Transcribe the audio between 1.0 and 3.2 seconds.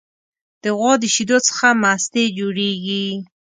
د شیدو څخه مستې جوړیږي.